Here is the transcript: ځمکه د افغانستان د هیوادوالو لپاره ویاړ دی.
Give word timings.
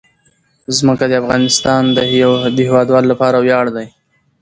ځمکه 0.77 1.05
د 1.09 1.13
افغانستان 1.21 1.81
د 1.95 1.97
هیوادوالو 2.71 3.09
لپاره 3.11 3.37
ویاړ 3.39 3.65
دی. 3.75 3.87